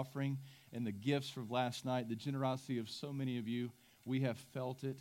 [0.00, 0.38] offering
[0.72, 3.72] and the gifts from last night, the generosity of so many of you.
[4.04, 5.00] We have felt it.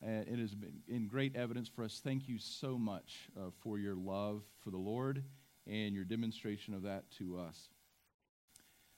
[0.00, 2.00] and it has been in great evidence for us.
[2.02, 5.22] Thank you so much uh, for your love for the Lord
[5.66, 7.68] and your demonstration of that to us.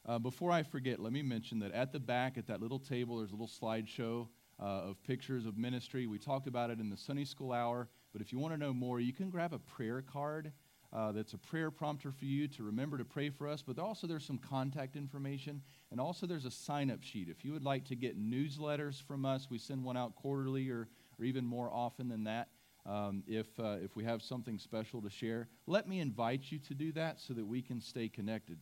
[0.06, 3.18] Uh, before I forget, let me mention that at the back, at that little table,
[3.18, 4.28] there's a little slideshow
[4.62, 6.06] uh, of pictures of ministry.
[6.06, 8.72] We talked about it in the Sunday School Hour, but if you want to know
[8.72, 10.52] more, you can grab a prayer card
[10.92, 13.62] uh, that's a prayer prompter for you to remember to pray for us.
[13.62, 17.28] But also, there's some contact information, and also there's a sign up sheet.
[17.28, 20.88] If you would like to get newsletters from us, we send one out quarterly or,
[21.18, 22.48] or even more often than that.
[22.86, 26.74] Um, if, uh, if we have something special to share, let me invite you to
[26.74, 28.58] do that so that we can stay connected.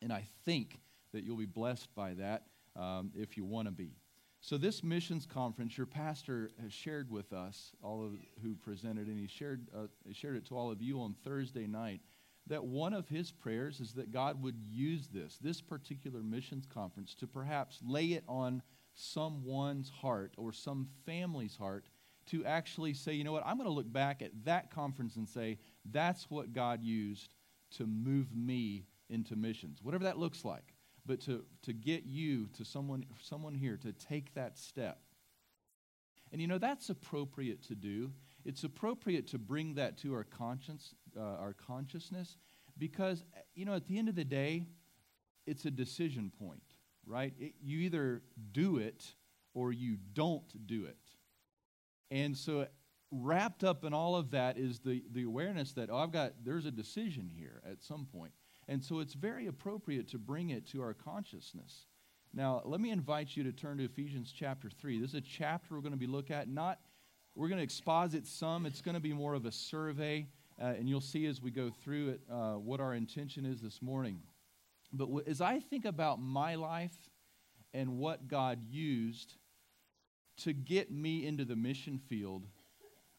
[0.00, 0.80] And I think
[1.12, 2.44] that you'll be blessed by that
[2.76, 3.96] um, if you want to be.
[4.44, 9.16] So, this missions conference, your pastor has shared with us, all of who presented, and
[9.16, 12.00] he shared, uh, shared it to all of you on Thursday night,
[12.48, 17.14] that one of his prayers is that God would use this, this particular missions conference,
[17.20, 18.62] to perhaps lay it on
[18.94, 21.88] someone's heart or some family's heart
[22.26, 25.28] to actually say, you know what, I'm going to look back at that conference and
[25.28, 25.60] say,
[25.92, 27.32] that's what God used
[27.76, 30.71] to move me into missions, whatever that looks like
[31.04, 35.00] but to, to get you to someone, someone here to take that step.
[36.30, 38.12] And you know, that's appropriate to do.
[38.44, 42.36] It's appropriate to bring that to our conscience, uh, our consciousness,
[42.78, 44.64] because, you know, at the end of the day,
[45.46, 46.62] it's a decision point,
[47.06, 47.34] right?
[47.38, 49.14] It, you either do it
[49.54, 50.98] or you don't do it.
[52.10, 52.66] And so,
[53.10, 56.64] wrapped up in all of that is the, the awareness that, oh, I've got, there's
[56.64, 58.32] a decision here at some point.
[58.68, 61.86] And so it's very appropriate to bring it to our consciousness.
[62.34, 65.00] Now, let me invite you to turn to Ephesians chapter 3.
[65.00, 66.48] This is a chapter we're going to be looking at.
[66.48, 66.78] Not,
[67.34, 68.64] we're going to exposit some.
[68.64, 70.28] It's going to be more of a survey,
[70.60, 73.82] uh, and you'll see as we go through it uh, what our intention is this
[73.82, 74.20] morning.
[74.92, 76.96] But w- as I think about my life
[77.74, 79.34] and what God used
[80.38, 82.46] to get me into the mission field,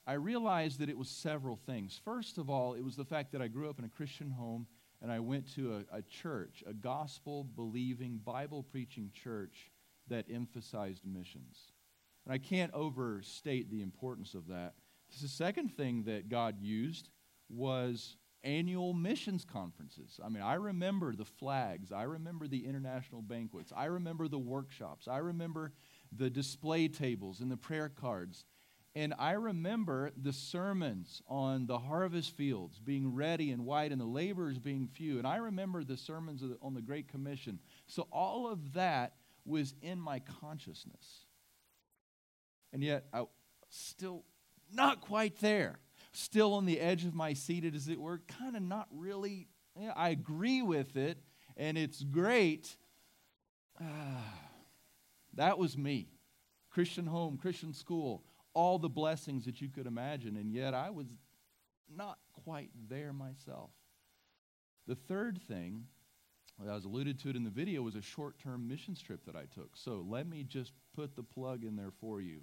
[0.08, 1.99] I realized that it was several things.
[2.04, 4.67] First of all, it was the fact that I grew up in a Christian home
[5.03, 9.69] and I went to a, a church, a gospel believing, Bible preaching church
[10.08, 11.73] that emphasized missions.
[12.25, 14.75] And I can't overstate the importance of that.
[15.21, 17.09] The second thing that God used
[17.49, 18.15] was
[18.45, 20.19] annual missions conferences.
[20.23, 25.08] I mean, I remember the flags, I remember the international banquets, I remember the workshops,
[25.08, 25.73] I remember
[26.11, 28.45] the display tables and the prayer cards.
[28.95, 34.05] And I remember the sermons on the harvest fields being ready and white and the
[34.05, 35.17] laborers being few.
[35.17, 37.59] And I remember the sermons on the Great Commission.
[37.87, 39.14] So all of that
[39.45, 41.26] was in my consciousness.
[42.71, 43.26] And yet, I
[43.70, 44.26] still
[44.71, 45.80] not quite there.
[46.11, 49.48] Still on the edge of my seat, as it were, kind of not really.
[49.80, 51.17] Yeah, I agree with it,
[51.58, 52.77] and it's great.
[53.81, 53.86] Ah,
[55.33, 56.10] that was me.
[56.70, 61.08] Christian home, Christian school, all the blessings that you could imagine, and yet I was
[61.95, 63.71] not quite there myself.
[64.87, 65.86] The third thing,
[66.61, 69.36] I was alluded to it in the video, was a short term mission trip that
[69.36, 69.75] I took.
[69.75, 72.42] So let me just put the plug in there for you.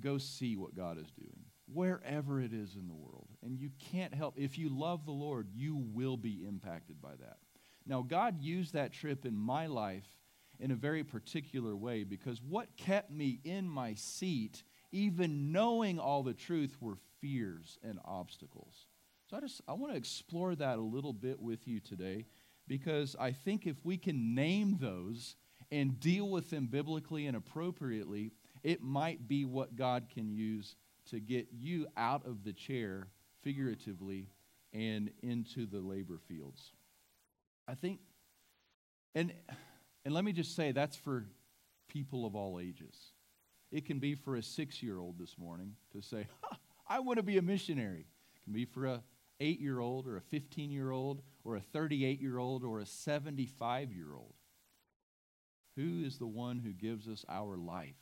[0.00, 3.28] Go see what God is doing, wherever it is in the world.
[3.42, 7.38] And you can't help, if you love the Lord, you will be impacted by that.
[7.86, 10.06] Now, God used that trip in my life
[10.58, 14.62] in a very particular way because what kept me in my seat
[14.94, 18.86] even knowing all the truth, were fears and obstacles.
[19.28, 22.26] So I just I want to explore that a little bit with you today
[22.68, 25.34] because I think if we can name those
[25.72, 28.32] and deal with them biblically and appropriately,
[28.62, 30.76] it might be what God can use
[31.10, 33.08] to get you out of the chair
[33.42, 34.28] figuratively
[34.72, 36.72] and into the labor fields.
[37.66, 37.98] I think
[39.16, 39.32] and
[40.04, 41.24] and let me just say that's for
[41.88, 43.13] people of all ages.
[43.74, 46.28] It can be for a six year old this morning to say,
[46.88, 48.06] I want to be a missionary.
[48.36, 49.02] It can be for a
[49.40, 52.86] eight year old or a 15 year old or a 38 year old or a
[52.86, 54.34] 75 year old.
[55.74, 57.96] Who is the one who gives us our life?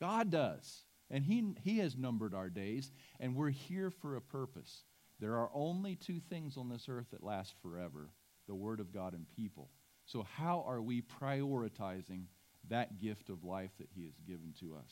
[0.00, 0.84] God does.
[1.10, 4.84] And he, he has numbered our days, and we're here for a purpose.
[5.18, 8.08] There are only two things on this earth that last forever
[8.46, 9.70] the Word of God and people.
[10.06, 12.26] So, how are we prioritizing
[12.70, 14.90] that gift of life that He has given to us.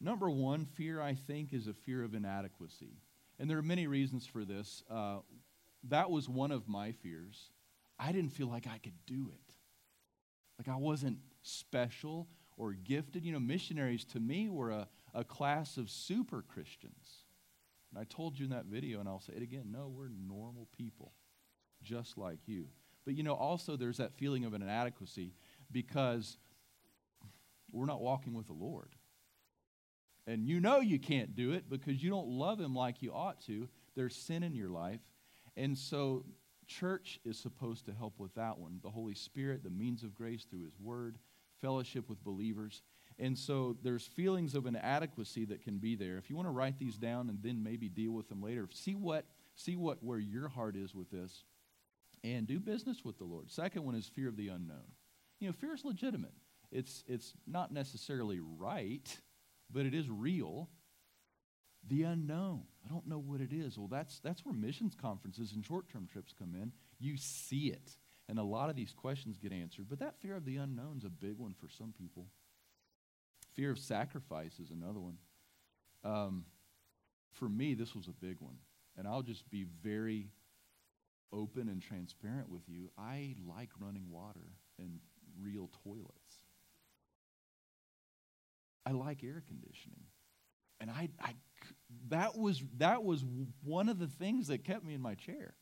[0.00, 2.98] Number one, fear, I think, is a fear of inadequacy.
[3.38, 4.82] And there are many reasons for this.
[4.90, 5.18] Uh,
[5.88, 7.50] that was one of my fears.
[7.98, 9.54] I didn't feel like I could do it.
[10.58, 13.24] Like I wasn't special or gifted.
[13.24, 17.24] You know, missionaries to me were a, a class of super Christians.
[17.90, 20.68] And I told you in that video, and I'll say it again no, we're normal
[20.76, 21.12] people,
[21.82, 22.66] just like you.
[23.04, 25.34] But you know, also there's that feeling of an inadequacy
[25.72, 26.36] because
[27.72, 28.90] we're not walking with the Lord.
[30.26, 33.40] And you know you can't do it because you don't love Him like you ought
[33.46, 33.68] to.
[33.96, 35.00] There's sin in your life.
[35.56, 36.24] And so,
[36.66, 38.78] church is supposed to help with that one.
[38.82, 41.18] The Holy Spirit, the means of grace through His Word,
[41.60, 42.82] fellowship with believers.
[43.18, 46.18] And so, there's feelings of inadequacy that can be there.
[46.18, 48.94] If you want to write these down and then maybe deal with them later, see
[48.94, 49.26] what,
[49.56, 51.44] see what where your heart is with this
[52.24, 53.50] and do business with the Lord.
[53.50, 54.92] Second one is fear of the unknown.
[55.42, 56.32] You know, fear is legitimate.
[56.70, 59.14] It's, it's not necessarily right
[59.72, 60.68] but it is real.
[61.88, 62.62] The unknown.
[62.84, 63.78] I don't know what it is.
[63.78, 66.72] Well, that's, that's where missions conferences and short term trips come in.
[67.00, 67.90] You see it.
[68.28, 69.86] And a lot of these questions get answered.
[69.88, 72.26] But that fear of the unknown is a big one for some people.
[73.54, 75.18] Fear of sacrifice is another one.
[76.04, 76.44] Um,
[77.32, 78.56] for me, this was a big one.
[78.96, 80.30] And I'll just be very
[81.32, 82.90] open and transparent with you.
[82.96, 85.00] I like running water and
[85.40, 86.36] real toilets.
[88.84, 90.04] I like air conditioning.
[90.80, 91.34] And I, I,
[92.08, 93.24] that, was, that was
[93.62, 95.54] one of the things that kept me in my chair.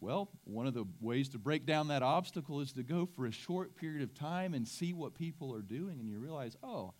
[0.00, 3.30] Well, one of the ways to break down that obstacle is to go for a
[3.30, 6.94] short period of time and see what people are doing, and you realize, oh,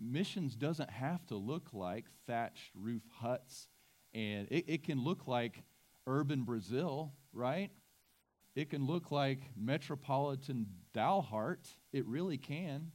[0.00, 3.68] missions doesn't have to look like thatched roof huts,
[4.14, 5.62] and it, it can look like
[6.06, 7.70] urban Brazil, right?
[8.56, 11.68] It can look like metropolitan Dalhart.
[11.92, 12.90] It really can.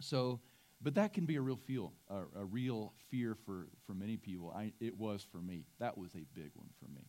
[0.00, 0.40] So,
[0.82, 4.52] but that can be a real feel, a, a real fear for, for many people.
[4.54, 5.64] I, it was for me.
[5.78, 7.06] That was a big one for me.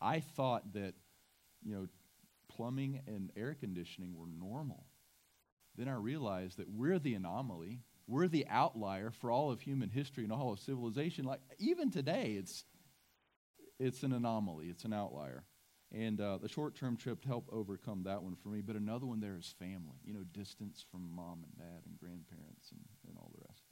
[0.00, 0.94] I thought that,
[1.62, 1.86] you know,
[2.48, 4.84] plumbing and air conditioning were normal.
[5.76, 7.80] Then I realized that we're the anomaly.
[8.06, 11.24] We're the outlier for all of human history and all of civilization.
[11.24, 12.64] Like even today, it's
[13.80, 14.66] it's an anomaly.
[14.66, 15.44] It's an outlier.
[15.94, 18.60] And uh, the short term trip helped overcome that one for me.
[18.60, 22.72] But another one there is family, you know, distance from mom and dad and grandparents
[22.72, 23.62] and, and all the rest.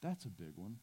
[0.00, 0.76] That's a big one.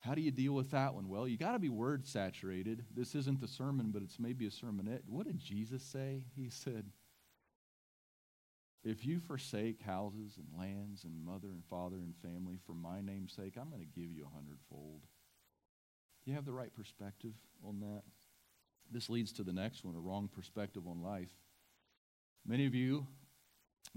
[0.00, 1.08] How do you deal with that one?
[1.08, 2.84] Well, you got to be word saturated.
[2.94, 5.02] This isn't the sermon, but it's maybe a sermonette.
[5.06, 6.24] What did Jesus say?
[6.34, 6.90] He said,
[8.84, 13.34] If you forsake houses and lands and mother and father and family for my name's
[13.34, 15.02] sake, I'm going to give you a hundredfold.
[16.24, 17.34] You have the right perspective
[17.64, 18.02] on that?
[18.90, 21.30] This leads to the next one a wrong perspective on life.
[22.46, 23.06] Many of you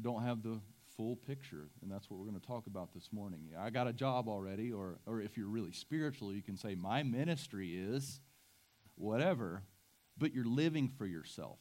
[0.02, 0.60] don't have the
[0.98, 3.52] full picture, and that's what we're going to talk about this morning.
[3.58, 7.04] I got a job already, or, or if you're really spiritual, you can say, My
[7.04, 8.20] ministry is
[8.96, 9.64] whatever,
[10.18, 11.60] but you're living for yourself.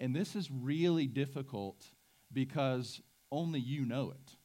[0.00, 1.84] And this is really difficult
[2.32, 3.00] because
[3.30, 4.36] only you know it.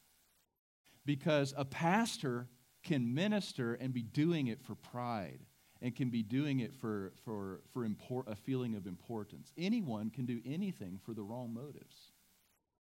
[1.04, 2.48] Because a pastor
[2.82, 5.40] can minister and be doing it for pride
[5.82, 9.52] and can be doing it for, for, for import, a feeling of importance.
[9.56, 12.12] Anyone can do anything for the wrong motives.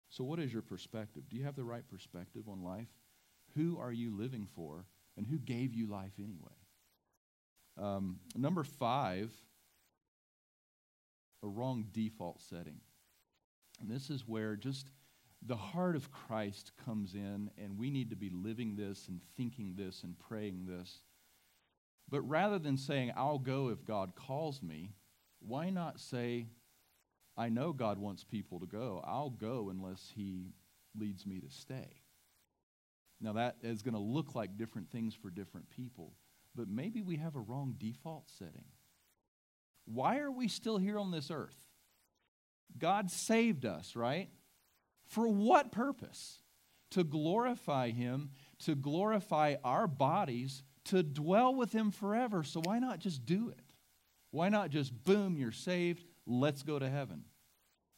[0.10, 1.24] So, what is your perspective?
[1.30, 2.88] Do you have the right perspective on life?
[3.56, 4.86] Who are you living for,
[5.18, 6.48] and who gave you life anyway?
[7.78, 9.32] Um, number five,
[11.44, 12.80] a wrong default setting.
[13.82, 14.88] And this is where just
[15.46, 19.76] the heart of Christ comes in, and we need to be living this and thinking
[19.78, 21.02] this and praying this
[22.10, 24.94] but rather than saying, I'll go if God calls me,
[25.40, 26.48] why not say,
[27.38, 29.04] I know God wants people to go.
[29.06, 30.54] I'll go unless He
[30.98, 32.02] leads me to stay.
[33.20, 36.14] Now, that is going to look like different things for different people,
[36.56, 38.66] but maybe we have a wrong default setting.
[39.86, 41.56] Why are we still here on this earth?
[42.78, 44.30] God saved us, right?
[45.08, 46.40] For what purpose?
[46.92, 52.44] To glorify Him, to glorify our bodies to dwell with Him forever.
[52.44, 53.74] So why not just do it?
[54.32, 57.24] Why not just, boom, you're saved, let's go to heaven?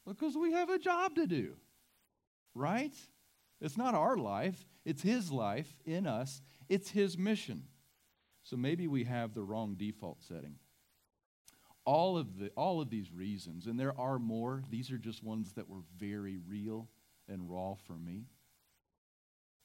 [0.06, 1.54] Because we have a job to do,
[2.54, 2.94] right?
[3.60, 7.64] It's not our life, it's His life in us, it's His mission.
[8.42, 10.56] So maybe we have the wrong default setting.
[11.84, 15.52] All of, the, all of these reasons, and there are more, these are just ones
[15.54, 16.88] that were very real
[17.28, 18.26] and raw for me.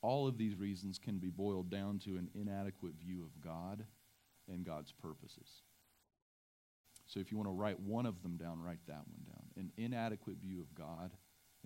[0.06, 3.84] All of these reasons can be boiled down to an inadequate view of God
[4.48, 5.48] and God's purposes.
[7.08, 9.44] So if you want to write one of them down, write that one down.
[9.58, 11.10] An inadequate view of God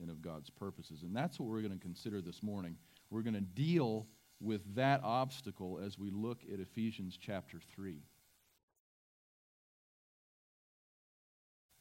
[0.01, 1.03] and of God's purposes.
[1.03, 2.77] And that's what we're going to consider this morning.
[3.09, 4.07] We're going to deal
[4.39, 7.97] with that obstacle as we look at Ephesians chapter 3.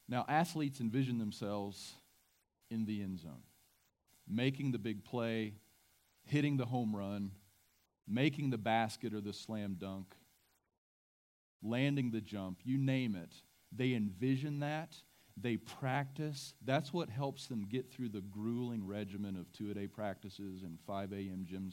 [0.09, 1.93] Now, athletes envision themselves
[2.69, 3.43] in the end zone,
[4.27, 5.53] making the big play,
[6.29, 7.31] hitting the home run,
[8.07, 10.15] making the basket or the slam dunk,
[11.63, 13.33] landing the jump, you name it.
[13.71, 14.95] They envision that.
[15.41, 16.53] They practice.
[16.65, 20.77] That's what helps them get through the grueling regimen of two a day practices and
[20.85, 21.45] 5 a.m.
[21.47, 21.71] gym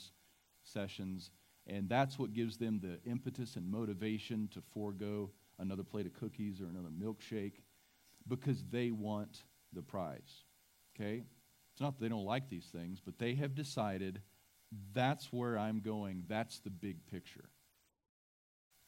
[0.63, 1.31] sessions.
[1.67, 6.61] And that's what gives them the impetus and motivation to forego another plate of cookies
[6.61, 7.61] or another milkshake
[8.29, 10.45] because they want the prize.
[10.95, 11.25] Okay?
[11.73, 14.21] It's not that they don't like these things, but they have decided
[14.93, 16.25] that's where I'm going.
[16.29, 17.49] That's the big picture.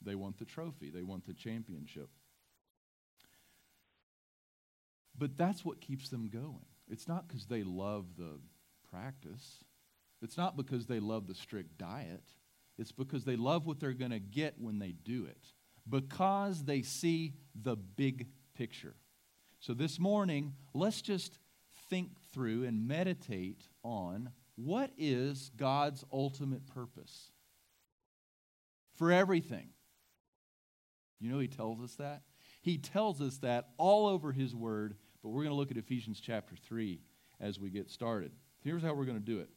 [0.02, 2.08] They want the trophy, they want the championship.
[5.16, 6.66] But that's what keeps them going.
[6.88, 8.38] It's not because they love the
[8.90, 9.64] practice,
[10.22, 12.24] it's not because they love the strict diet.
[12.78, 15.52] It's because they love what they're going to get when they do it,
[15.88, 18.94] because they see the big picture.
[19.58, 21.38] So this morning, let's just
[21.90, 27.30] think through and meditate on what is God's ultimate purpose
[28.98, 29.68] for everything.
[31.20, 32.22] You know, He tells us that?
[32.60, 36.20] He tells us that all over His Word, but we're going to look at Ephesians
[36.20, 37.00] chapter 3
[37.40, 38.32] as we get started.
[38.64, 39.48] Here's how we're going to do it.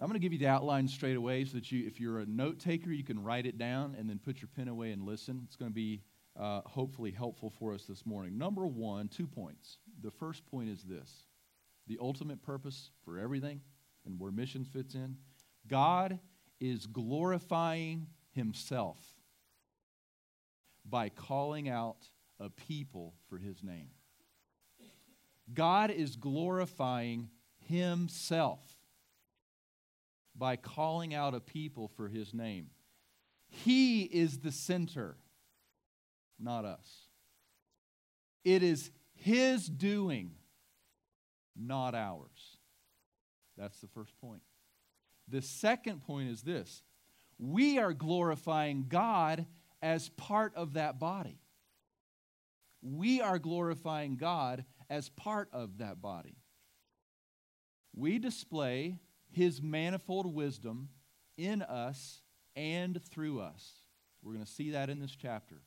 [0.00, 2.26] I'm going to give you the outline straight away so that you, if you're a
[2.26, 5.42] note taker, you can write it down and then put your pen away and listen.
[5.44, 6.02] It's going to be
[6.38, 8.38] uh, hopefully helpful for us this morning.
[8.38, 9.78] Number one, two points.
[10.02, 11.24] The first point is this
[11.90, 13.60] the ultimate purpose for everything
[14.06, 15.16] and where missions fits in.
[15.66, 16.20] God
[16.60, 18.96] is glorifying himself
[20.88, 22.06] by calling out
[22.38, 23.88] a people for his name.
[25.52, 27.28] God is glorifying
[27.66, 28.60] himself
[30.36, 32.68] by calling out a people for his name.
[33.48, 35.16] He is the center,
[36.38, 37.08] not us.
[38.44, 40.36] It is his doing,
[41.60, 42.58] not ours.
[43.56, 44.42] That's the first point.
[45.28, 46.82] The second point is this
[47.38, 49.46] we are glorifying God
[49.82, 51.40] as part of that body.
[52.82, 56.36] We are glorifying God as part of that body.
[57.94, 58.98] We display
[59.30, 60.88] his manifold wisdom
[61.36, 62.22] in us
[62.56, 63.72] and through us.
[64.22, 65.62] We're going to see that in this chapter.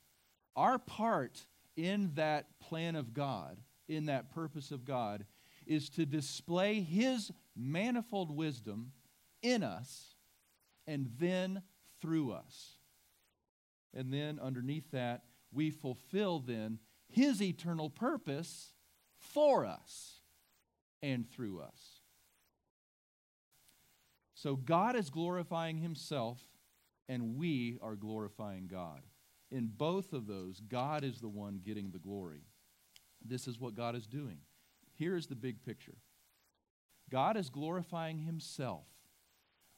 [0.55, 1.41] Our part
[1.75, 3.57] in that plan of God,
[3.87, 5.25] in that purpose of God,
[5.67, 8.91] is to display his manifold wisdom
[9.41, 10.15] in us
[10.87, 11.61] and then
[12.01, 12.77] through us.
[13.93, 16.79] And then underneath that, we fulfill then
[17.09, 18.73] his eternal purpose
[19.17, 20.21] for us
[21.01, 21.99] and through us.
[24.33, 26.41] So God is glorifying himself,
[27.07, 29.01] and we are glorifying God.
[29.51, 32.41] In both of those, God is the one getting the glory.
[33.23, 34.39] This is what God is doing.
[35.03, 35.97] Here is the big picture
[37.11, 38.85] God is glorifying himself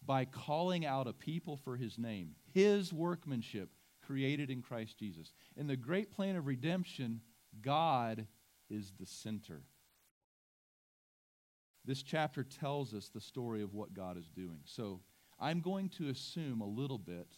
[0.06, 3.70] by calling out a people for his name, his workmanship
[4.06, 5.34] created in Christ Jesus.
[5.58, 7.22] In the great plan of redemption,
[7.60, 8.28] God
[8.70, 9.64] is the center.
[11.84, 14.60] This chapter tells us the story of what God is doing.
[14.66, 15.02] So
[15.40, 17.30] I'm going to assume a little bit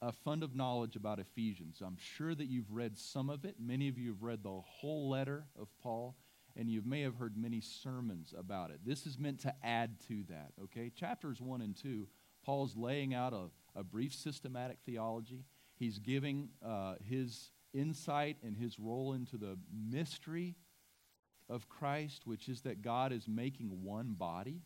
[0.00, 1.82] a fund of knowledge about Ephesians.
[1.84, 3.56] I'm sure that you've read some of it.
[3.58, 6.14] Many of you have read the whole letter of Paul,
[6.56, 8.80] and you may have heard many sermons about it.
[8.84, 10.90] This is meant to add to that, okay?
[10.94, 12.08] Chapters 1 and 2,
[12.44, 15.44] Paul's laying out a, a brief systematic theology.
[15.76, 20.56] He's giving uh, his insight and his role into the mystery
[21.48, 24.62] of Christ, which is that God is making one body,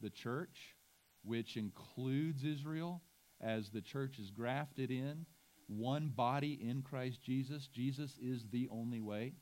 [0.00, 0.76] the church,
[1.22, 3.02] which includes Israel
[3.40, 5.26] as the church is grafted in,
[5.66, 7.68] one body in Christ Jesus.
[7.68, 9.34] Jesus is the only way.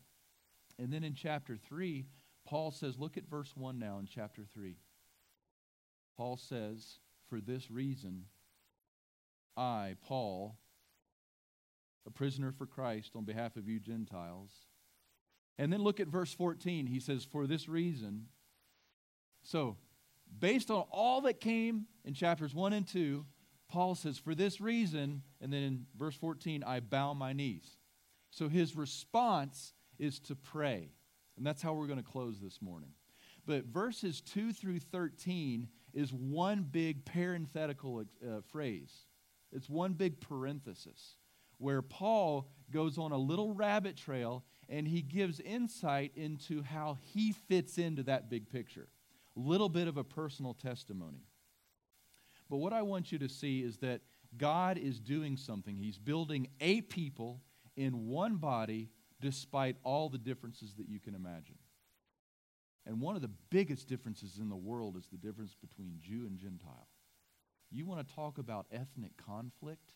[0.78, 2.06] And then in chapter 3,
[2.46, 4.76] Paul says, look at verse 1 now in chapter 3.
[6.16, 6.98] Paul says,
[7.28, 8.24] For this reason,
[9.56, 10.56] I, Paul,
[12.06, 14.50] a prisoner for Christ on behalf of you Gentiles,
[15.58, 16.86] and then look at verse 14.
[16.86, 18.26] He says, For this reason.
[19.42, 19.76] So,
[20.38, 23.24] based on all that came in chapters 1 and 2,
[23.68, 27.76] Paul says, For this reason, and then in verse 14, I bow my knees.
[28.30, 30.90] So his response is to pray.
[31.37, 32.90] And that's how we're going to close this morning.
[33.47, 38.92] But verses 2 through 13 is one big parenthetical uh, phrase,
[39.52, 41.16] it's one big parenthesis
[41.59, 47.32] where Paul goes on a little rabbit trail and he gives insight into how he
[47.32, 48.88] fits into that big picture.
[49.37, 51.25] A little bit of a personal testimony.
[52.50, 54.00] But what I want you to see is that
[54.37, 55.76] God is doing something.
[55.76, 57.42] He's building a people
[57.76, 58.90] in one body
[59.22, 61.56] despite all the differences that you can imagine.
[62.84, 66.36] And one of the biggest differences in the world is the difference between Jew and
[66.36, 66.88] Gentile.
[67.70, 69.92] You want to talk about ethnic conflict?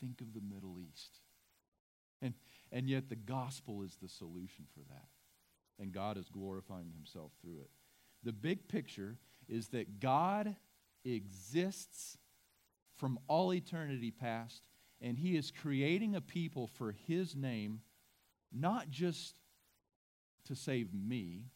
[0.00, 1.18] Think of the Middle East.
[2.22, 2.34] And,
[2.70, 5.08] and yet the gospel is the solution for that.
[5.78, 7.70] And God is glorifying himself through it.
[8.22, 9.16] The big picture
[9.48, 10.54] is that God
[11.04, 12.18] exists
[12.96, 14.62] from all eternity past,
[15.00, 17.80] and he is creating a people for his name,
[18.52, 19.38] not just
[20.46, 21.46] to save me,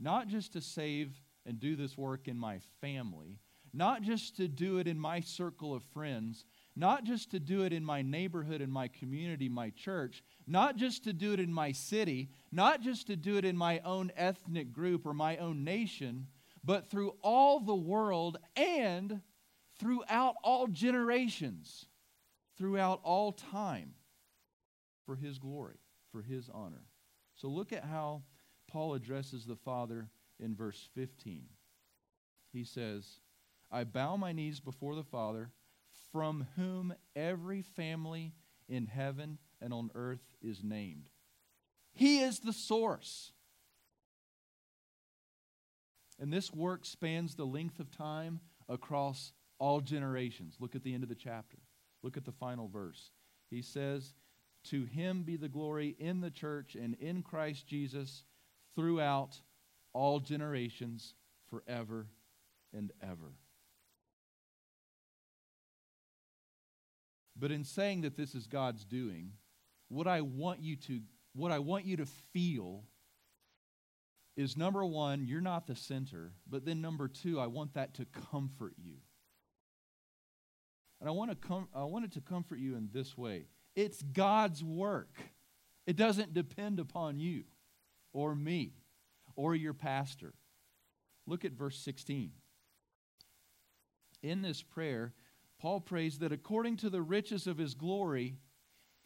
[0.00, 3.38] not just to save and do this work in my family,
[3.72, 6.44] not just to do it in my circle of friends,
[6.76, 11.04] not just to do it in my neighborhood, in my community, my church, not just
[11.04, 14.72] to do it in my city, not just to do it in my own ethnic
[14.72, 16.26] group or my own nation,
[16.64, 19.20] but through all the world and
[19.78, 21.86] throughout all generations,
[22.56, 23.94] throughout all time,
[25.06, 25.78] for His glory,
[26.12, 26.84] for His honor.
[27.34, 28.22] So look at how
[28.68, 31.46] Paul addresses the Father in verse 15.
[32.52, 33.20] He says,
[33.70, 35.50] I bow my knees before the Father,
[36.12, 38.34] from whom every family
[38.68, 41.08] in heaven and on earth is named.
[41.92, 43.32] He is the source.
[46.18, 50.56] And this work spans the length of time across all generations.
[50.60, 51.58] Look at the end of the chapter.
[52.02, 53.10] Look at the final verse.
[53.50, 54.14] He says,
[54.70, 58.24] To him be the glory in the church and in Christ Jesus
[58.76, 59.40] throughout
[59.92, 61.14] all generations,
[61.50, 62.06] forever
[62.72, 63.34] and ever.
[67.36, 69.32] But in saying that this is God's doing,
[69.88, 71.00] what I want you to
[71.34, 72.84] what I want you to feel
[74.36, 78.06] is number 1, you're not the center, but then number 2, I want that to
[78.30, 78.96] comfort you.
[81.00, 83.46] And I want to com- I want it to comfort you in this way.
[83.74, 85.16] It's God's work.
[85.86, 87.44] It doesn't depend upon you
[88.12, 88.74] or me
[89.34, 90.34] or your pastor.
[91.26, 92.32] Look at verse 16.
[94.22, 95.12] In this prayer,
[95.58, 98.36] Paul prays that according to the riches of his glory,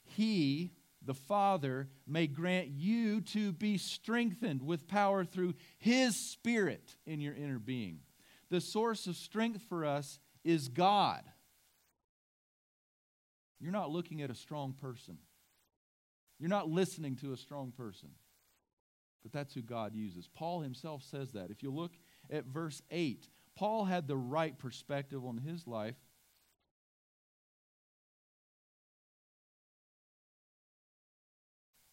[0.03, 7.21] he, the Father, may grant you to be strengthened with power through his Spirit in
[7.21, 8.01] your inner being.
[8.51, 11.23] The source of strength for us is God.
[13.61, 15.19] You're not looking at a strong person.
[16.39, 18.11] You're not listening to a strong person.
[19.23, 20.29] But that's who God uses.
[20.35, 21.51] Paul himself says that.
[21.51, 21.93] If you look
[22.31, 25.97] at verse 8, Paul had the right perspective on his life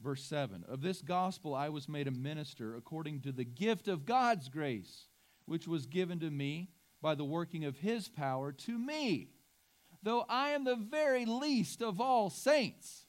[0.04, 4.06] Verse 7 Of this gospel I was made a minister according to the gift of
[4.06, 5.08] God's grace,
[5.46, 6.70] which was given to me
[7.02, 9.30] by the working of his power to me,
[10.04, 13.06] though I am the very least of all saints.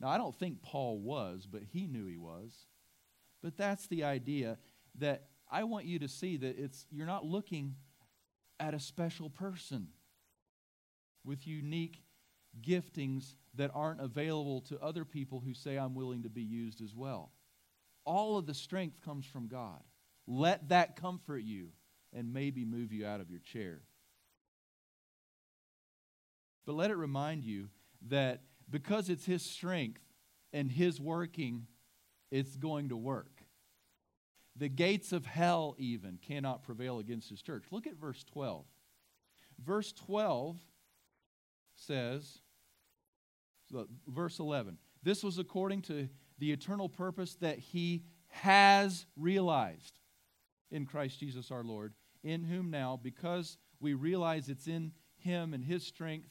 [0.00, 2.66] Now, I don't think Paul was, but he knew he was.
[3.42, 4.58] But that's the idea
[4.98, 7.74] that I want you to see that it's you're not looking
[8.58, 9.88] at a special person
[11.24, 12.02] with unique
[12.62, 16.94] giftings that aren't available to other people who say, I'm willing to be used as
[16.94, 17.32] well.
[18.04, 19.82] All of the strength comes from God.
[20.26, 21.68] Let that comfort you
[22.12, 23.82] and maybe move you out of your chair.
[26.66, 27.68] But let it remind you
[28.08, 30.02] that because it's His strength
[30.52, 31.66] and His working,
[32.30, 33.42] it's going to work.
[34.56, 37.64] The gates of hell, even, cannot prevail against His church.
[37.70, 38.64] Look at verse 12.
[39.64, 40.58] Verse 12
[41.74, 42.40] says,
[44.06, 50.00] verse 11, this was according to the eternal purpose that he has realized
[50.70, 55.64] in Christ Jesus our Lord, in whom now, because we realize it's in him and
[55.64, 56.28] his strength,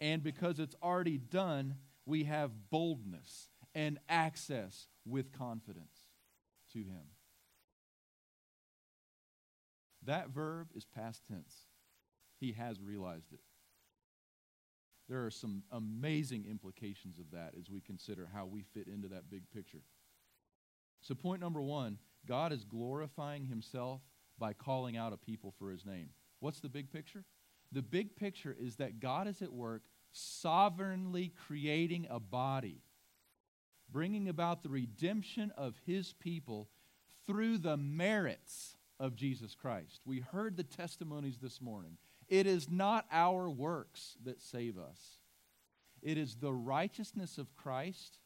[0.00, 6.08] and because it's already done, we have boldness and access with confidence
[6.72, 7.10] to him.
[10.04, 11.66] That verb is past tense.
[12.38, 13.40] He has realized it
[15.08, 19.30] there are some amazing implications of that as we consider how we fit into that
[19.30, 19.82] big picture.
[21.00, 24.00] So, point number one God is glorifying himself
[24.38, 26.10] by calling out a people for his name.
[26.40, 27.24] What's the big picture?
[27.76, 32.80] The big picture is that God is at work sovereignly creating a body,
[33.92, 36.70] bringing about the redemption of his people
[37.26, 40.00] through the merits of Jesus Christ.
[40.06, 41.98] We heard the testimonies this morning.
[42.30, 45.20] It is not our works that save us,
[46.00, 48.16] it is the righteousness of Christ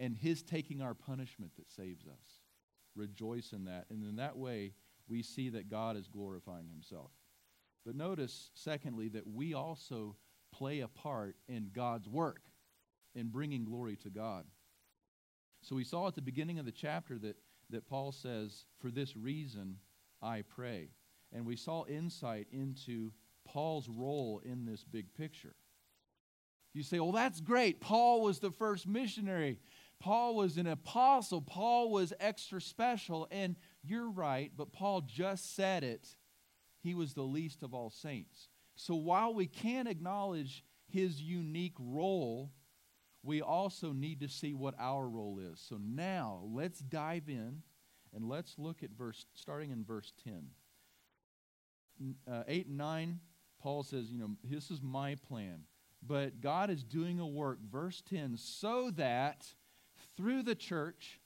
[0.00, 2.40] and his taking our punishment that saves us.
[2.96, 3.86] Rejoice in that.
[3.88, 4.72] And in that way,
[5.06, 7.12] we see that God is glorifying himself.
[7.84, 10.16] But notice, secondly, that we also
[10.52, 12.42] play a part in God's work
[13.14, 14.44] in bringing glory to God.
[15.62, 17.36] So we saw at the beginning of the chapter that,
[17.70, 19.78] that Paul says, For this reason
[20.20, 20.90] I pray
[21.32, 23.12] and we saw insight into
[23.44, 25.54] Paul's role in this big picture.
[26.74, 27.80] You say, well, that's great.
[27.80, 29.58] Paul was the first missionary.
[30.00, 31.42] Paul was an apostle.
[31.42, 33.28] Paul was extra special.
[33.30, 36.16] And you're right, but Paul just said it.
[36.82, 38.48] He was the least of all saints.
[38.74, 42.50] So while we can acknowledge his unique role,
[43.22, 45.60] we also need to see what our role is.
[45.60, 47.62] So now let's dive in
[48.14, 50.48] and let's look at verse, starting in verse 10.
[52.30, 53.20] Uh, 8 and 9,
[53.60, 55.60] Paul says, you know, this is my plan.
[56.04, 59.54] But God is doing a work, verse 10, so that
[60.16, 61.20] through the church,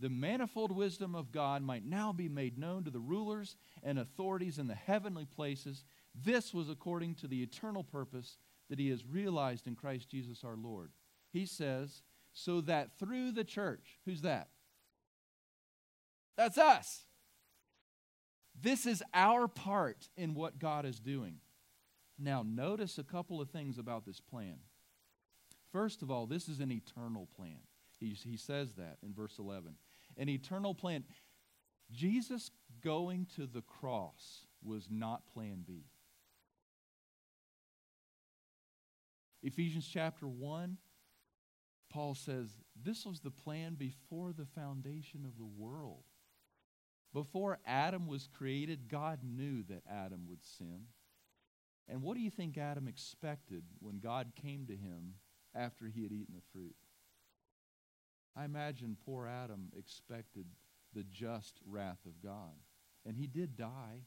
[0.00, 4.58] the manifold wisdom of God might now be made known to the rulers and authorities
[4.58, 5.84] in the heavenly places.
[6.14, 8.38] This was according to the eternal purpose
[8.70, 10.92] that he has realized in Christ Jesus our Lord.
[11.32, 14.48] He says, so that through the church, who's that?
[16.36, 17.04] That's us.
[18.58, 21.36] This is our part in what God is doing.
[22.18, 24.56] Now, notice a couple of things about this plan.
[25.72, 27.60] First of all, this is an eternal plan.
[27.98, 29.74] He, he says that in verse 11.
[30.16, 31.04] An eternal plan.
[31.90, 32.50] Jesus
[32.82, 35.84] going to the cross was not plan B.
[39.42, 40.76] Ephesians chapter 1,
[41.90, 42.48] Paul says,
[42.80, 46.04] This was the plan before the foundation of the world.
[47.12, 50.84] Before Adam was created, God knew that Adam would sin.
[51.88, 55.14] And what do you think Adam expected when God came to him
[55.54, 56.76] after he had eaten the fruit?
[58.36, 60.46] I imagine poor Adam expected
[60.94, 62.54] the just wrath of God.
[63.06, 64.04] And he did die,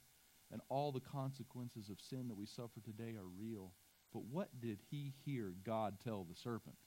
[0.52, 3.74] and all the consequences of sin that we suffer today are real.
[4.14, 6.78] But what did he hear God tell the serpent?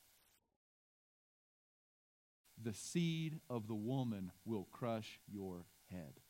[2.62, 6.20] The seed of the woman will crush your head.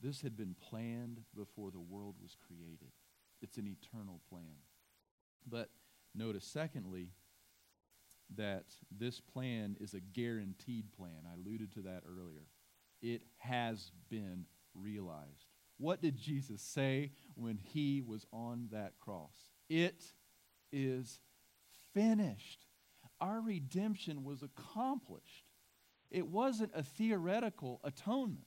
[0.00, 2.90] This had been planned before the world was created.
[3.40, 4.62] It's an eternal plan.
[5.46, 5.70] But
[6.14, 7.10] notice, secondly,
[8.36, 11.26] that this plan is a guaranteed plan.
[11.26, 12.46] I alluded to that earlier.
[13.00, 15.46] It has been realized.
[15.78, 19.34] What did Jesus say when he was on that cross?
[19.68, 20.04] It
[20.70, 21.18] is
[21.92, 22.66] finished.
[23.20, 25.46] Our redemption was accomplished.
[26.10, 28.46] It wasn't a theoretical atonement.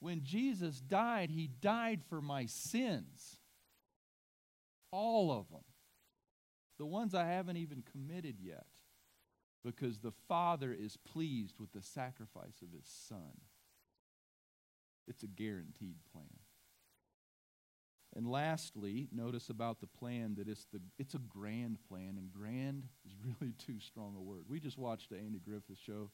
[0.00, 3.38] When Jesus died, he died for my sins.
[4.90, 5.64] All of them.
[6.78, 8.66] The ones I haven't even committed yet.
[9.64, 13.40] Because the Father is pleased with the sacrifice of his Son.
[15.06, 16.38] It's a guaranteed plan.
[18.14, 22.84] And lastly, notice about the plan that it's, the, it's a grand plan, and grand
[23.06, 24.44] is really too strong a word.
[24.48, 26.10] We just watched the Andy Griffith show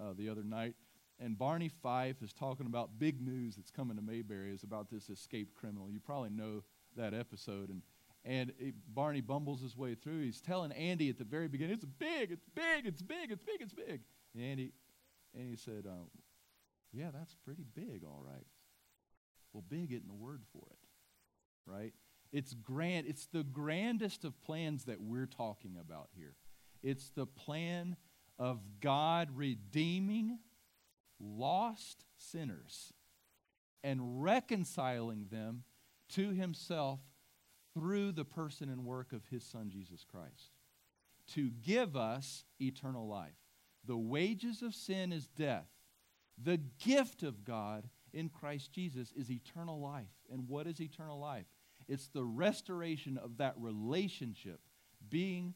[0.00, 0.74] uh, the other night,
[1.18, 5.08] and Barney Fife is talking about big news that's coming to Mayberry is about this
[5.08, 5.90] escaped criminal.
[5.90, 6.62] You probably know
[6.96, 7.82] that episode, and
[8.24, 10.22] and it, Barney bumbles his way through.
[10.22, 13.60] He's telling Andy at the very beginning, "It's big, it's big, it's big, it's big,
[13.60, 14.00] it's big."
[14.34, 14.72] And Andy,
[15.34, 16.04] Andy said, uh,
[16.92, 18.46] "Yeah, that's pretty big, all right."
[19.52, 20.88] Well, big isn't the word for it
[21.68, 21.92] right?
[22.32, 23.06] It's grand.
[23.06, 26.34] It's the grandest of plans that we're talking about here.
[26.82, 27.96] It's the plan
[28.38, 30.38] of God redeeming
[31.20, 32.92] lost sinners
[33.82, 35.64] and reconciling them
[36.10, 37.00] to himself
[37.78, 40.50] through the person and work of his son Jesus Christ
[41.34, 43.36] to give us eternal life.
[43.86, 45.68] The wages of sin is death.
[46.42, 50.06] The gift of God in Christ Jesus is eternal life.
[50.32, 51.46] And what is eternal life?
[51.86, 54.60] It's the restoration of that relationship,
[55.08, 55.54] being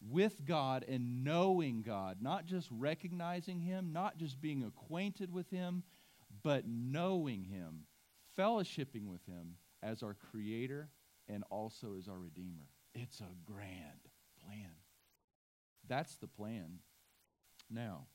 [0.00, 5.82] with God and knowing God, not just recognizing Him, not just being acquainted with Him,
[6.42, 7.86] but knowing Him,
[8.38, 10.88] fellowshipping with Him as our Creator
[11.28, 12.68] and also is our Redeemer.
[12.94, 14.08] It's a grand
[14.44, 14.70] plan.
[15.88, 16.78] That's the plan.
[17.70, 18.06] Now,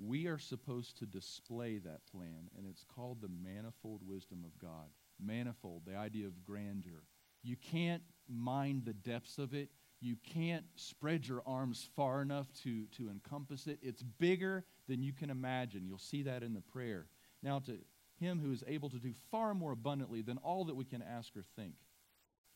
[0.00, 4.88] we are supposed to display that plan, and it's called the manifold wisdom of God
[5.20, 7.02] manifold, the idea of grandeur.
[7.42, 9.70] You can't mind the depths of it.
[10.00, 13.78] You can't spread your arms far enough to, to encompass it.
[13.82, 15.86] It's bigger than you can imagine.
[15.86, 17.06] You'll see that in the prayer.
[17.42, 17.78] Now, to
[18.20, 21.36] him who is able to do far more abundantly than all that we can ask
[21.36, 21.74] or think.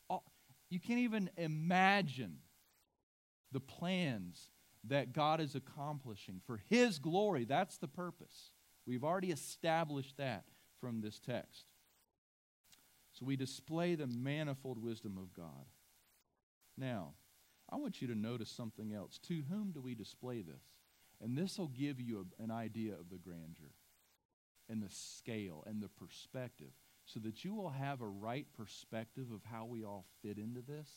[0.09, 0.23] All,
[0.69, 2.37] you can't even imagine
[3.51, 4.49] the plans
[4.85, 7.45] that God is accomplishing for His glory.
[7.45, 8.51] That's the purpose.
[8.85, 10.43] We've already established that
[10.81, 11.65] from this text.
[13.13, 15.65] So we display the manifold wisdom of God.
[16.77, 17.13] Now,
[17.69, 19.19] I want you to notice something else.
[19.27, 20.63] To whom do we display this?
[21.21, 23.71] And this will give you a, an idea of the grandeur
[24.69, 26.71] and the scale and the perspective.
[27.05, 30.89] so that you will have a right perspective of how we all fit into this,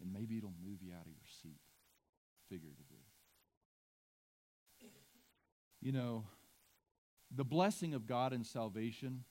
[0.00, 1.60] and maybe it'll move you out of your seat,
[2.48, 3.04] figuratively.
[5.82, 6.24] You know,
[7.30, 9.24] the blessing of God in salvation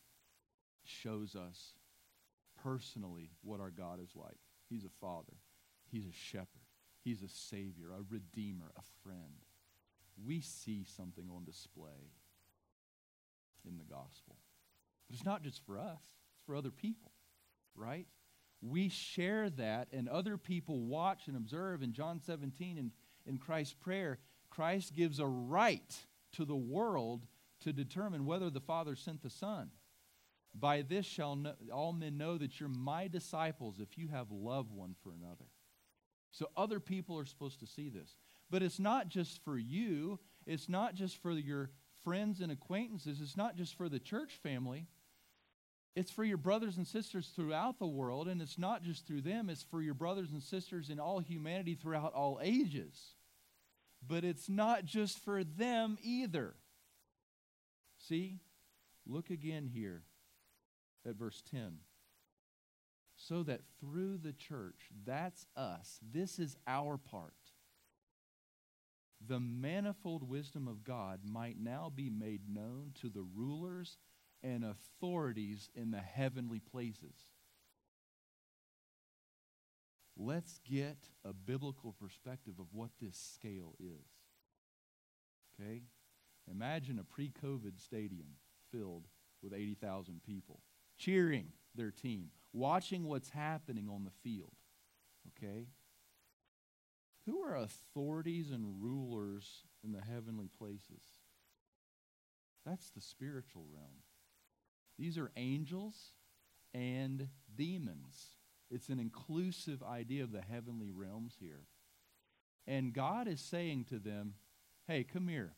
[0.83, 1.73] shows us
[2.61, 4.37] personally what our God is like.
[4.69, 5.33] He's a father,
[5.91, 6.67] He's a shepherd,
[7.03, 9.45] He's a savior, a redeemer, a friend.
[10.23, 12.11] We see something on display
[13.67, 14.37] in the gospel.
[15.07, 16.01] But it's not just for us,
[16.35, 17.11] it's for other people,
[17.75, 18.07] right?
[18.61, 21.83] We share that, and other people watch and observe.
[21.83, 22.91] In John 17, in,
[23.25, 25.93] in Christ's prayer, Christ gives a right
[26.33, 27.25] to the world
[27.61, 29.69] to determine whether the Father sent the Son.
[30.55, 34.71] By this shall know, all men know that you're my disciples if you have love
[34.71, 35.45] one for another.
[36.31, 38.15] So other people are supposed to see this.
[38.49, 41.71] But it's not just for you, it's not just for your
[42.03, 44.87] friends and acquaintances, it's not just for the church family.
[45.95, 49.49] It's for your brothers and sisters throughout the world, and it's not just through them,
[49.49, 53.15] it's for your brothers and sisters in all humanity throughout all ages.
[54.05, 56.55] But it's not just for them either.
[57.97, 58.39] See?
[59.05, 60.03] Look again here
[61.07, 61.77] at verse 10.
[63.15, 67.33] So that through the church, that's us, this is our part,
[69.27, 73.97] the manifold wisdom of God might now be made known to the rulers
[74.41, 77.15] and authorities in the heavenly places.
[80.17, 84.05] Let's get a biblical perspective of what this scale is.
[85.59, 85.83] Okay?
[86.51, 88.35] Imagine a pre COVID stadium
[88.71, 89.07] filled
[89.41, 90.61] with 80,000 people
[90.97, 94.53] cheering their team, watching what's happening on the field.
[95.29, 95.67] Okay?
[97.25, 101.03] Who are authorities and rulers in the heavenly places?
[102.65, 104.03] That's the spiritual realm.
[104.97, 105.95] These are angels
[106.73, 108.27] and demons.
[108.69, 111.67] It's an inclusive idea of the heavenly realms here.
[112.67, 114.35] And God is saying to them,
[114.87, 115.53] hey, come here.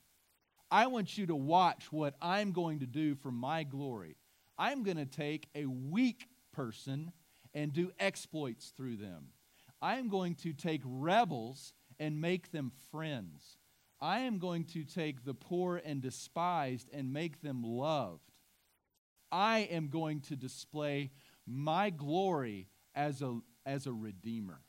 [0.72, 4.18] I want you to watch what I'm going to do for my glory.
[4.58, 7.12] I'm going to take a weak person
[7.54, 9.28] and do exploits through them.
[9.82, 13.58] I'm going to take rebels and make them friends.
[14.02, 18.32] I am going to take the poor and despised and make them loved.
[19.32, 21.12] I am going to display
[21.48, 24.62] my glory as a, as a redeemer.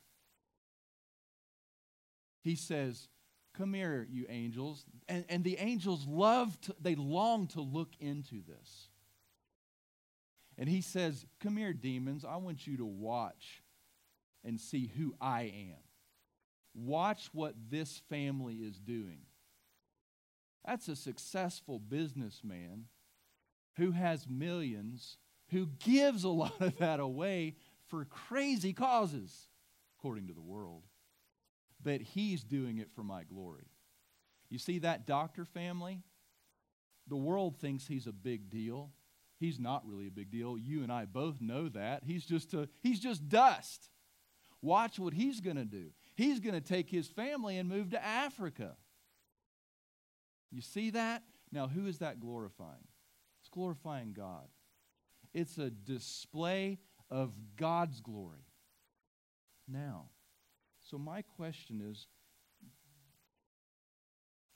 [2.41, 3.09] He says,
[3.57, 4.85] Come here, you angels.
[5.09, 8.89] And, and the angels love, to, they long to look into this.
[10.57, 12.23] And he says, Come here, demons.
[12.23, 13.63] I want you to watch
[14.47, 15.77] and see who I am.
[16.73, 19.19] Watch what this family is doing.
[20.65, 22.85] That's a successful businessman
[23.75, 25.17] who has millions,
[25.49, 27.55] who gives a lot of that away
[27.89, 29.49] for crazy causes,
[29.99, 30.83] according to the world.
[31.83, 33.67] But he's doing it for my glory.
[34.49, 36.03] You see that doctor family?
[37.07, 38.91] The world thinks he's a big deal.
[39.39, 40.57] He's not really a big deal.
[40.57, 42.03] You and I both know that.
[42.05, 43.89] He's just a, he's just dust.
[44.61, 45.91] Watch what he's going to do.
[46.15, 48.75] He's going to take his family and move to Africa.
[50.51, 51.23] You see that?
[51.51, 52.87] Now, who is that glorifying?
[53.41, 54.47] It's glorifying God.
[55.33, 58.45] It's a display of God's glory.
[59.67, 60.05] Now,
[60.89, 62.07] so my question is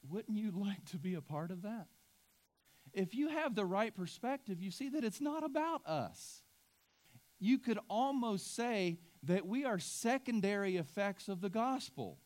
[0.09, 1.87] wouldn't you like to be a part of that?
[2.93, 6.41] If you have the right perspective, you see that it's not about us.
[7.39, 12.17] You could almost say that we are secondary effects of the gospel.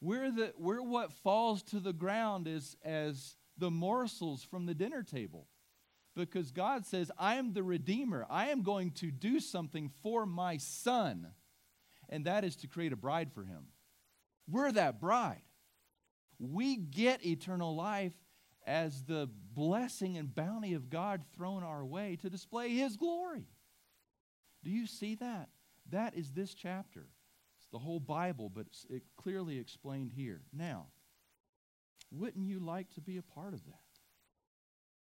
[0.00, 5.02] We're, the, we're what falls to the ground as, as the morsels from the dinner
[5.02, 5.48] table.
[6.14, 8.26] Because God says, I am the Redeemer.
[8.30, 11.28] I am going to do something for my son,
[12.08, 13.66] and that is to create a bride for him.
[14.48, 15.42] We're that bride.
[16.38, 18.14] We get eternal life
[18.66, 23.46] as the blessing and bounty of God thrown our way to display his glory.
[24.66, 25.48] Do you see that?
[25.92, 27.06] That is this chapter.
[27.60, 30.40] It's the whole Bible, but it's it clearly explained here.
[30.52, 30.86] Now,
[32.10, 33.74] wouldn't you like to be a part of that?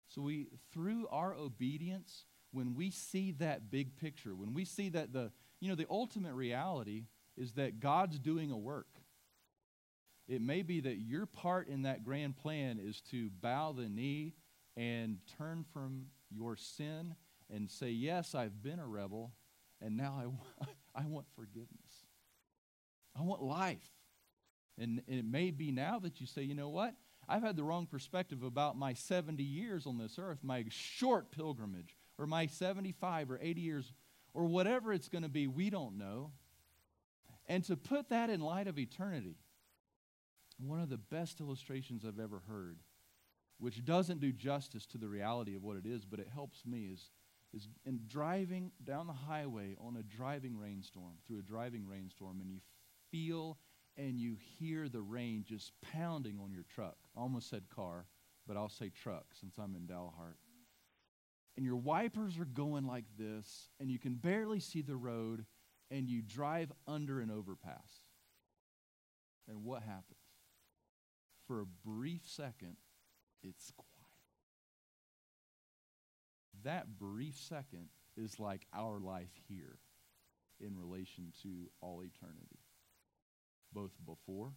[0.09, 5.13] So we through our obedience, when we see that big picture, when we see that
[5.13, 7.05] the you know the ultimate reality
[7.37, 8.89] is that God's doing a work.
[10.27, 14.33] It may be that your part in that grand plan is to bow the knee
[14.75, 17.15] and turn from your sin
[17.53, 19.33] and say, Yes, I've been a rebel,
[19.81, 20.67] and now I,
[21.03, 22.07] I want forgiveness.
[23.19, 23.89] I want life.
[24.79, 26.95] And, and it may be now that you say, you know what?
[27.29, 31.97] I've had the wrong perspective about my 70 years on this earth, my short pilgrimage,
[32.19, 33.93] or my 75 or 80 years
[34.35, 36.33] or whatever it's going to be, we don't know.
[37.49, 39.37] And to put that in light of eternity,
[40.59, 42.79] one of the best illustrations I've ever heard,
[43.59, 46.91] which doesn't do justice to the reality of what it is, but it helps me,
[46.93, 47.11] is,
[47.55, 52.51] is in driving down the highway on a driving rainstorm, through a driving rainstorm, and
[52.51, 52.61] you
[53.11, 53.59] feel
[53.97, 56.97] and you hear the rain just pounding on your truck.
[57.17, 58.07] I almost said car,
[58.47, 60.39] but I'll say truck since I'm in Dalhart.
[61.57, 65.45] And your wipers are going like this, and you can barely see the road,
[65.91, 68.05] and you drive under an overpass.
[69.49, 70.05] And what happens?
[71.47, 72.77] For a brief second,
[73.43, 73.73] it's.
[76.65, 79.79] That brief second is like our life here
[80.61, 82.59] in relation to all eternity
[83.73, 84.53] both before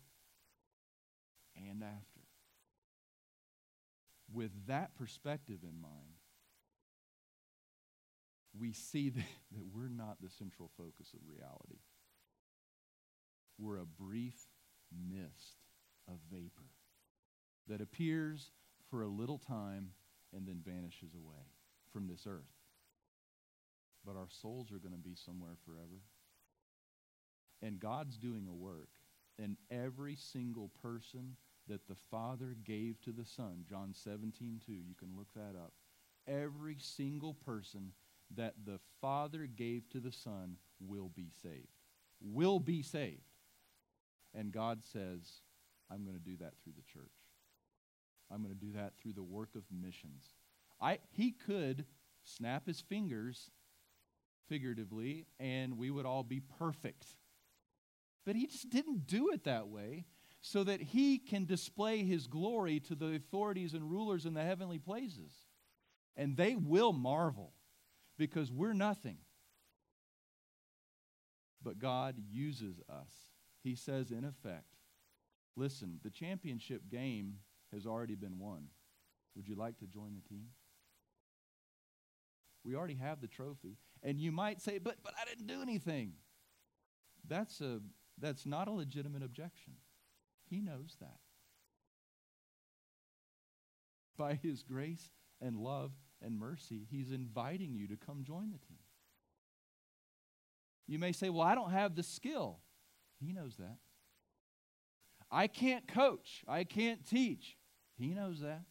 [1.56, 2.22] and after.
[4.32, 6.18] With that perspective in mind,
[8.58, 11.82] we see that, that we're not the central focus of reality.
[13.60, 14.48] We're a brief
[14.92, 15.58] mist
[16.08, 16.70] of vapor
[17.68, 18.52] that appears
[18.90, 19.92] for a little time
[20.36, 21.53] and then vanishes away
[21.94, 22.42] from this earth.
[24.06, 26.02] But our souls are going to be somewhere forever.
[27.62, 28.90] And God's doing a work
[29.40, 31.36] and every single person
[31.68, 35.72] that the Father gave to the Son, John 17, 2, you can look that up.
[36.28, 37.94] Every single person
[38.36, 41.68] that the Father gave to the Son will be saved.
[42.22, 43.22] Will be saved.
[44.34, 45.42] And God says,
[45.92, 47.12] I'm going to do that through the church.
[48.32, 50.26] I'm going to do that through the work of missions.
[50.84, 51.86] I, he could
[52.26, 53.50] snap his fingers,
[54.50, 57.06] figuratively, and we would all be perfect.
[58.26, 60.06] But he just didn't do it that way
[60.42, 64.78] so that he can display his glory to the authorities and rulers in the heavenly
[64.78, 65.32] places.
[66.18, 67.54] And they will marvel
[68.18, 69.18] because we're nothing.
[71.64, 73.14] But God uses us.
[73.64, 74.76] He says, in effect,
[75.56, 77.36] listen, the championship game
[77.72, 78.68] has already been won.
[79.36, 80.48] Would you like to join the team?
[82.66, 83.78] We already have the trophy.
[84.02, 86.14] And you might say, but, but I didn't do anything.
[87.28, 87.80] That's a
[88.20, 89.74] that's not a legitimate objection.
[90.50, 91.18] He knows that.
[94.18, 95.10] By his grace
[95.42, 98.78] and love and mercy, he's inviting you to come join the team.
[100.88, 102.60] You may say, Well, I don't have the skill.
[103.20, 103.78] He knows that.
[105.32, 106.44] I can't coach.
[106.48, 107.58] I can't teach.
[107.98, 108.62] He knows that.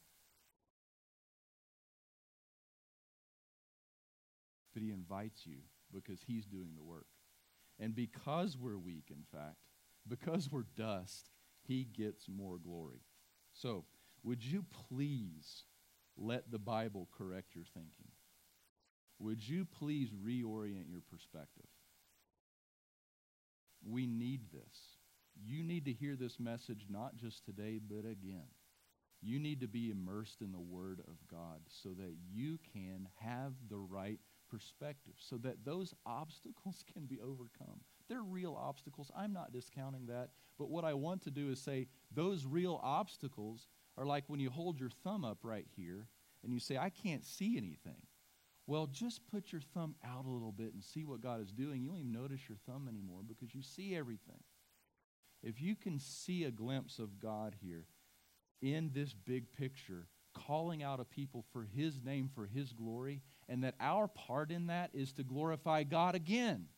[4.72, 5.58] But he invites you
[5.92, 7.06] because he's doing the work.
[7.78, 9.56] And because we're weak, in fact,
[10.08, 11.30] because we're dust,
[11.62, 13.02] he gets more glory.
[13.52, 13.84] So,
[14.22, 15.64] would you please
[16.16, 18.10] let the Bible correct your thinking?
[19.18, 21.66] Would you please reorient your perspective?
[23.84, 24.96] We need this.
[25.44, 28.48] You need to hear this message not just today, but again.
[29.20, 33.52] You need to be immersed in the Word of God so that you can have
[33.70, 34.18] the right
[34.52, 37.80] perspective so that those obstacles can be overcome.
[38.08, 39.10] They're real obstacles.
[39.16, 40.30] I'm not discounting that.
[40.58, 44.50] But what I want to do is say those real obstacles are like when you
[44.50, 46.08] hold your thumb up right here
[46.44, 48.02] and you say, I can't see anything.
[48.66, 51.82] Well, just put your thumb out a little bit and see what God is doing.
[51.82, 54.42] You don't even notice your thumb anymore because you see everything.
[55.42, 57.86] If you can see a glimpse of God here
[58.60, 63.20] in this big picture, calling out a people for his name, for his glory,
[63.52, 66.68] and that our part in that is to glorify God again.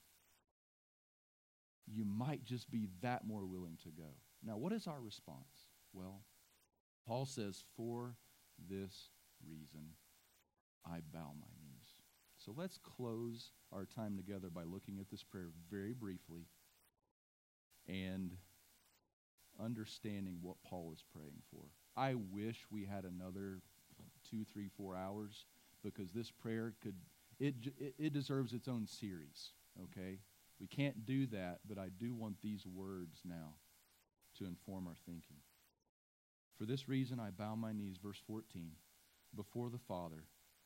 [1.86, 4.08] You might just be that more willing to go.
[4.44, 5.68] Now, what is our response?
[5.92, 6.22] Well,
[7.06, 8.16] Paul says, For
[8.68, 9.10] this
[9.48, 9.90] reason,
[10.84, 11.86] I bow my knees.
[12.44, 16.48] So let's close our time together by looking at this prayer very briefly
[17.86, 18.32] and
[19.62, 21.66] understanding what Paul is praying for.
[21.96, 23.60] I wish we had another
[24.28, 25.44] two, three, four hours
[25.84, 26.96] because this prayer could,
[27.38, 29.50] it, it, it deserves its own series,
[29.84, 30.18] okay?
[30.58, 33.54] We can't do that, but I do want these words now
[34.38, 35.36] to inform our thinking.
[36.58, 38.70] For this reason, I bow my knees, verse 14,
[39.36, 40.24] before the Father,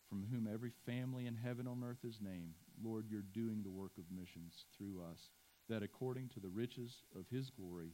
[0.08, 2.54] from whom every family in heaven on earth is named.
[2.82, 5.30] Lord, you're doing the work of missions through us,
[5.68, 7.92] that according to the riches of his glory,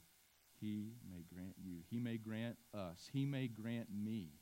[0.60, 4.32] he may grant you, he may grant us, he may grant me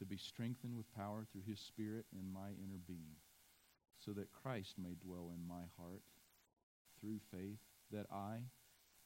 [0.00, 3.16] to be strengthened with power through his Spirit in my inner being,
[4.04, 6.02] so that Christ may dwell in my heart
[7.00, 7.60] through faith,
[7.92, 8.38] that I,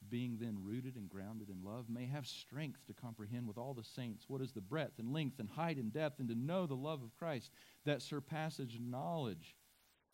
[0.09, 3.85] being then rooted and grounded in love, may have strength to comprehend with all the
[3.85, 6.75] saints what is the breadth and length and height and depth, and to know the
[6.75, 7.51] love of Christ
[7.85, 9.57] that surpasses knowledge,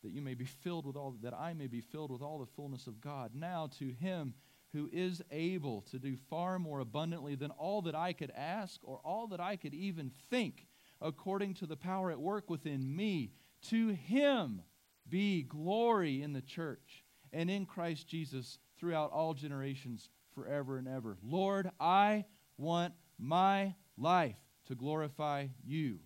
[0.03, 2.51] that you may be filled with all, that I may be filled with all the
[2.55, 3.31] fullness of God.
[3.35, 4.33] Now to him
[4.73, 9.01] who is able to do far more abundantly than all that I could ask or
[9.03, 10.67] all that I could even think,
[11.01, 13.31] according to the power at work within me,
[13.69, 14.61] to him
[15.09, 21.17] be glory in the church and in Christ Jesus throughout all generations, forever and ever.
[21.23, 22.25] Lord, I
[22.57, 24.35] want my life
[24.67, 25.99] to glorify you.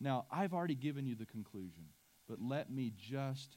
[0.00, 1.84] Now, I've already given you the conclusion,
[2.28, 3.56] but let me just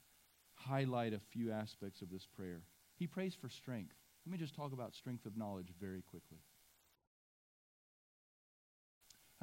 [0.55, 2.63] highlight a few aspects of this prayer.
[2.95, 3.95] He prays for strength.
[4.25, 6.39] Let me just talk about strength of knowledge very quickly.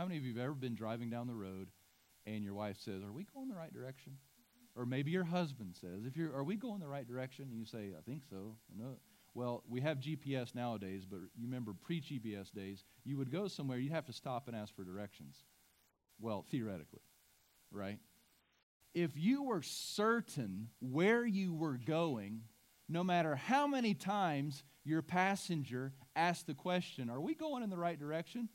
[0.01, 1.69] How many of you have ever been driving down the road
[2.25, 4.15] and your wife says, Are we going the right direction?
[4.75, 7.49] Or maybe your husband says, if you're, are we going the right direction?
[7.51, 8.57] And you say, I think so.
[9.35, 13.93] Well, we have GPS nowadays, but you remember pre-GPS days, you would go somewhere, you'd
[13.93, 15.45] have to stop and ask for directions.
[16.19, 17.03] Well, theoretically,
[17.71, 17.99] right?
[18.95, 22.45] If you were certain where you were going,
[22.89, 27.77] no matter how many times your passenger asked the question, Are we going in the
[27.77, 28.49] right direction?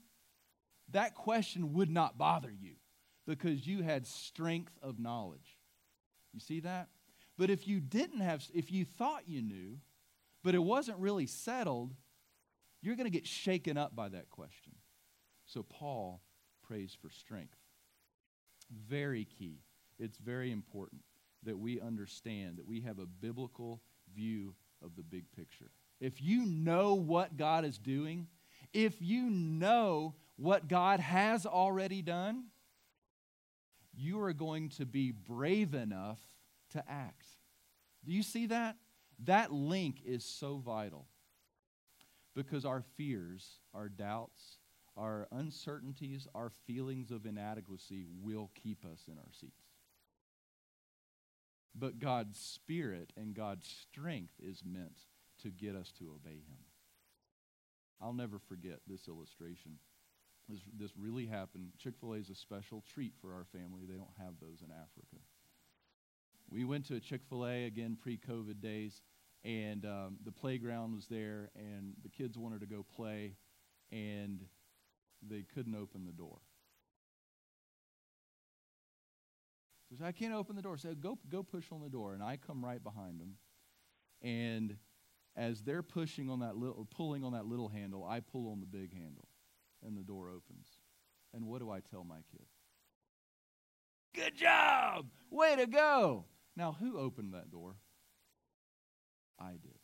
[0.96, 2.76] That question would not bother you
[3.28, 5.58] because you had strength of knowledge.
[6.34, 6.88] You see that?
[7.38, 9.80] But if you didn't have, if you thought you knew,
[10.42, 11.94] but it wasn't really settled,
[12.82, 14.72] you're going to get shaken up by that question.
[15.46, 16.22] So Paul
[16.64, 17.58] prays for strength.
[18.88, 19.60] Very key.
[20.00, 21.02] It's very important
[21.44, 23.82] that we understand that we have a biblical
[24.16, 25.72] view of the big picture.
[26.00, 28.28] If you know what God is doing,
[28.74, 32.46] if you know what God has already done,
[33.94, 36.20] you are going to be brave enough
[36.72, 37.28] to act.
[38.04, 38.76] Do you see that?
[39.24, 41.08] That link is so vital
[42.36, 44.58] because our fears, our doubts,
[44.98, 49.64] our uncertainties, our feelings of inadequacy will keep us in our seats.
[51.74, 55.00] But God's Spirit and God's strength is meant
[55.44, 56.64] to get us to obey Him.
[58.02, 59.80] I'll never forget this illustration.
[60.48, 61.70] This, this really happened.
[61.78, 63.84] Chick fil A is a special treat for our family.
[63.88, 65.18] They don't have those in Africa.
[66.50, 69.02] We went to a Chick fil A again pre COVID days,
[69.44, 73.36] and um, the playground was there, and the kids wanted to go play,
[73.92, 74.44] and
[75.28, 76.40] they couldn't open the door.
[79.98, 80.78] So I can't open the door.
[80.78, 82.14] So go, go push on the door.
[82.14, 83.36] And I come right behind them.
[84.22, 84.76] And
[85.38, 88.66] as they're pushing on that little, pulling on that little handle, I pull on the
[88.66, 89.25] big handle
[89.84, 90.68] and the door opens.
[91.34, 92.46] And what do I tell my kid?
[94.14, 95.08] Good job!
[95.30, 96.26] Way to go!
[96.56, 97.76] Now, who opened that door?
[99.40, 99.80] I did.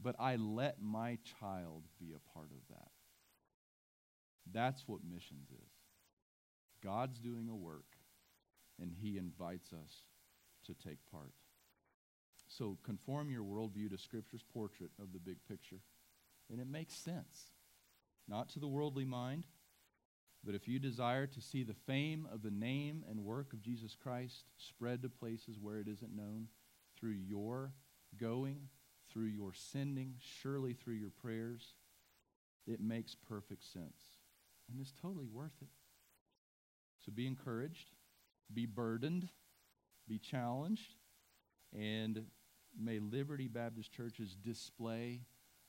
[0.00, 2.90] But I let my child be a part of that.
[4.52, 5.72] That's what missions is.
[6.84, 7.96] God's doing a work,
[8.80, 10.02] and He invites us
[10.66, 11.32] to take part.
[12.48, 15.80] So conform your worldview to Scripture's portrait of the big picture
[16.50, 17.52] and it makes sense.
[18.26, 19.46] Not to the worldly mind,
[20.44, 23.94] but if you desire to see the fame of the name and work of Jesus
[23.94, 26.48] Christ spread to places where it isn't known
[26.98, 27.72] through your
[28.18, 28.68] going,
[29.12, 31.74] through your sending, surely through your prayers,
[32.66, 34.16] it makes perfect sense.
[34.70, 35.68] And it's totally worth it.
[37.04, 37.90] So be encouraged,
[38.52, 39.28] be burdened,
[40.06, 40.94] be challenged,
[41.72, 42.24] and
[42.78, 45.22] may Liberty Baptist Church's display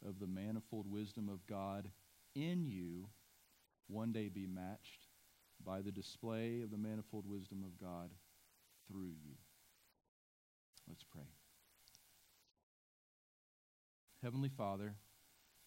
[0.08, 1.90] of the manifold wisdom of God
[2.36, 3.10] in you
[3.88, 5.08] one day be matched
[5.66, 8.12] by the display of the manifold wisdom of God
[8.88, 9.36] through you.
[10.88, 11.28] Let's pray.
[14.24, 14.96] Heavenly Father,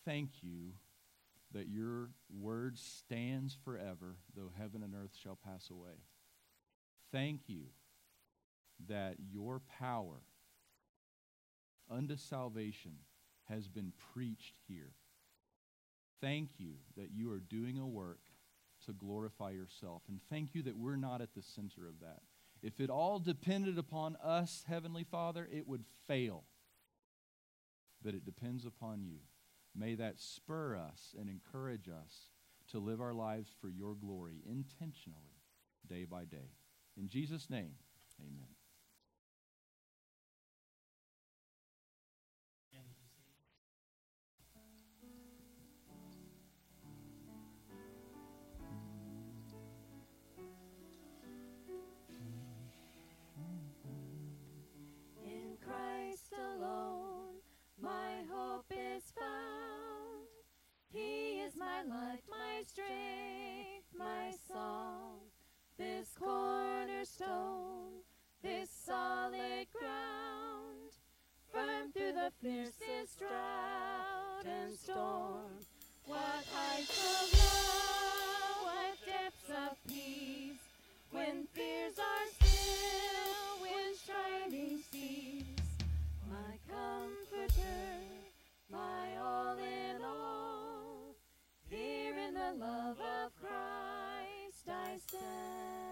[0.04, 0.72] thank you
[1.52, 6.04] that your word stands forever, though heaven and earth shall pass away.
[7.12, 7.66] Thank you
[8.88, 10.22] that your power
[11.90, 12.92] unto salvation
[13.48, 14.92] has been preached here.
[16.20, 18.20] Thank you that you are doing a work
[18.86, 20.02] to glorify yourself.
[20.08, 22.22] And thank you that we're not at the center of that.
[22.62, 26.44] If it all depended upon us, Heavenly Father, it would fail.
[28.04, 29.18] But it depends upon you.
[29.74, 32.30] May that spur us and encourage us
[32.70, 35.40] to live our lives for your glory intentionally,
[35.88, 36.50] day by day.
[36.96, 37.72] In Jesus' name,
[38.20, 38.61] amen.
[61.62, 65.20] my life, my strength, my song.
[65.78, 68.02] This cornerstone,
[68.42, 70.90] this solid ground,
[71.52, 75.54] firm through the fiercest drought and storm.
[76.06, 80.62] What heights of love, what depths of peace,
[81.12, 85.44] when fears are still, when shining cease.
[86.28, 87.78] My comforter,
[88.70, 90.41] my all in all
[92.58, 95.91] love of Christ I send.